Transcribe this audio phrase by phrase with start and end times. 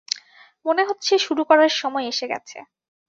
[0.65, 2.57] মনে হচ্ছে শুরু করার সময় এসে গেছে।